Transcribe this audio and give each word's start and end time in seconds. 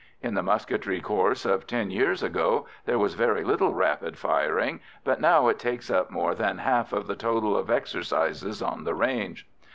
In 0.23 0.33
the 0.33 0.41
musketry 0.41 0.99
course 0.99 1.45
of 1.45 1.67
ten 1.67 1.91
years 1.91 2.23
ago 2.23 2.65
there 2.85 2.97
was 2.97 3.13
very 3.13 3.43
little 3.43 3.71
rapid 3.71 4.17
firing, 4.17 4.79
but 5.03 5.21
now 5.21 5.47
it 5.47 5.59
takes 5.59 5.91
up 5.91 6.09
more 6.09 6.33
than 6.33 6.57
half 6.57 6.91
of 6.91 7.05
the 7.05 7.15
total 7.15 7.55
of 7.55 7.69
exercises 7.69 8.63
on 8.63 8.83
the 8.83 8.95
range. 8.95 9.47